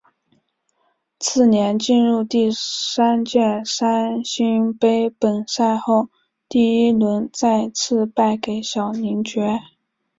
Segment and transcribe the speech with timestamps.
[1.19, 6.09] 次年进入第三届三星杯本赛后
[6.49, 9.59] 第一轮再次败给小林觉。